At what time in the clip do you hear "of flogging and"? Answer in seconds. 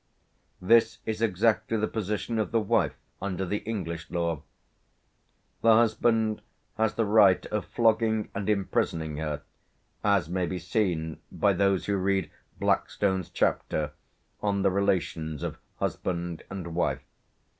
7.45-8.49